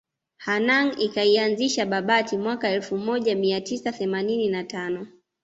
[0.37, 5.07] Hanang ikaianzisha Babati mwaka elfu moja mia tisa themanini na tano